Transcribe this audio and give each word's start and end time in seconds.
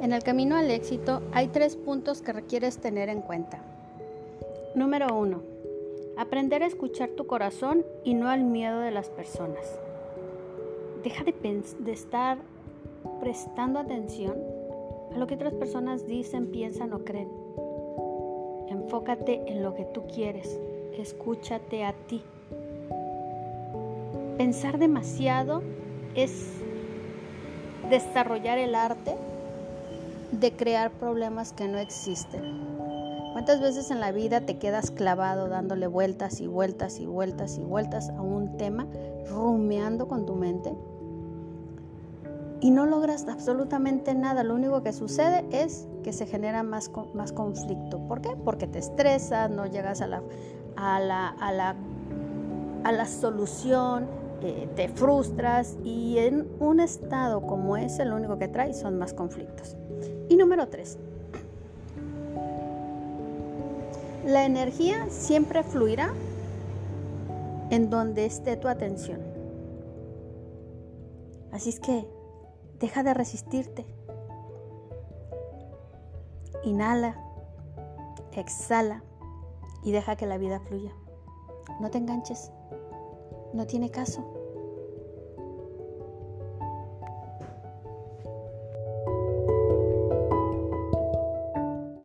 En 0.00 0.14
el 0.14 0.22
camino 0.22 0.56
al 0.56 0.70
éxito 0.70 1.20
hay 1.30 1.48
tres 1.48 1.76
puntos 1.76 2.22
que 2.22 2.32
requieres 2.32 2.78
tener 2.78 3.10
en 3.10 3.20
cuenta. 3.20 3.62
Número 4.74 5.14
uno, 5.14 5.42
aprender 6.16 6.62
a 6.62 6.66
escuchar 6.66 7.10
tu 7.10 7.26
corazón 7.26 7.84
y 8.02 8.14
no 8.14 8.30
al 8.30 8.42
miedo 8.42 8.80
de 8.80 8.92
las 8.92 9.10
personas. 9.10 9.78
Deja 11.04 11.22
de, 11.22 11.34
de 11.80 11.92
estar 11.92 12.38
prestando 13.20 13.78
atención 13.78 14.36
a 15.14 15.18
lo 15.18 15.26
que 15.26 15.34
otras 15.34 15.52
personas 15.52 16.06
dicen, 16.06 16.50
piensan 16.50 16.94
o 16.94 17.04
creen. 17.04 17.28
Enfócate 18.68 19.42
en 19.48 19.62
lo 19.62 19.74
que 19.74 19.84
tú 19.84 20.06
quieres. 20.06 20.58
Escúchate 20.96 21.84
a 21.84 21.92
ti. 21.92 22.22
Pensar 24.38 24.78
demasiado 24.78 25.62
es 26.14 26.52
desarrollar 27.90 28.56
el 28.56 28.74
arte 28.74 29.14
de 30.32 30.52
crear 30.52 30.90
problemas 30.92 31.52
que 31.52 31.68
no 31.68 31.78
existen. 31.78 32.42
¿Cuántas 33.32 33.60
veces 33.60 33.90
en 33.90 34.00
la 34.00 34.12
vida 34.12 34.40
te 34.40 34.58
quedas 34.58 34.90
clavado 34.90 35.48
dándole 35.48 35.86
vueltas 35.86 36.40
y 36.40 36.46
vueltas 36.46 36.98
y 36.98 37.06
vueltas 37.06 37.58
y 37.58 37.62
vueltas 37.62 38.08
a 38.10 38.20
un 38.20 38.56
tema, 38.56 38.86
rumiando 39.28 40.08
con 40.08 40.26
tu 40.26 40.34
mente? 40.34 40.74
Y 42.60 42.70
no 42.70 42.86
logras 42.86 43.26
absolutamente 43.28 44.14
nada. 44.14 44.42
Lo 44.42 44.54
único 44.54 44.82
que 44.82 44.92
sucede 44.92 45.46
es 45.50 45.86
que 46.02 46.12
se 46.12 46.26
genera 46.26 46.62
más, 46.62 46.90
más 47.14 47.32
conflicto. 47.32 47.98
¿Por 48.06 48.20
qué? 48.20 48.30
Porque 48.44 48.66
te 48.66 48.78
estresas, 48.78 49.48
no 49.50 49.66
llegas 49.66 50.00
a 50.02 50.06
la, 50.06 50.22
a 50.76 51.00
la, 51.00 51.28
a 51.28 51.52
la, 51.52 51.76
a 52.84 52.92
la 52.92 53.06
solución, 53.06 54.08
eh, 54.42 54.68
te 54.74 54.88
frustras 54.88 55.76
y 55.84 56.18
en 56.18 56.48
un 56.60 56.80
estado 56.80 57.42
como 57.42 57.76
ese 57.76 58.04
lo 58.04 58.16
único 58.16 58.38
que 58.38 58.48
trae 58.48 58.72
son 58.72 58.98
más 58.98 59.12
conflictos. 59.12 59.76
Y 60.28 60.36
número 60.36 60.68
tres, 60.68 60.98
la 64.24 64.44
energía 64.44 65.06
siempre 65.10 65.62
fluirá 65.62 66.12
en 67.70 67.90
donde 67.90 68.26
esté 68.26 68.56
tu 68.56 68.68
atención. 68.68 69.20
Así 71.52 71.70
es 71.70 71.80
que 71.80 72.06
deja 72.78 73.02
de 73.02 73.14
resistirte. 73.14 73.84
Inhala, 76.64 77.16
exhala 78.32 79.02
y 79.82 79.92
deja 79.92 80.16
que 80.16 80.26
la 80.26 80.38
vida 80.38 80.60
fluya. 80.60 80.92
No 81.80 81.90
te 81.90 81.98
enganches. 81.98 82.50
No 83.52 83.66
tiene 83.66 83.90
caso. 83.90 84.39